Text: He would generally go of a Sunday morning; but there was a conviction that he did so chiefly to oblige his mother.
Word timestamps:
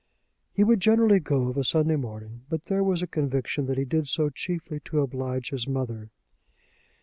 He 0.51 0.63
would 0.63 0.79
generally 0.79 1.19
go 1.19 1.43
of 1.49 1.57
a 1.57 1.63
Sunday 1.63 1.95
morning; 1.95 2.41
but 2.49 2.65
there 2.65 2.83
was 2.83 3.03
a 3.03 3.05
conviction 3.05 3.67
that 3.67 3.77
he 3.77 3.85
did 3.85 4.07
so 4.07 4.31
chiefly 4.31 4.79
to 4.85 5.01
oblige 5.01 5.51
his 5.51 5.67
mother. 5.67 6.09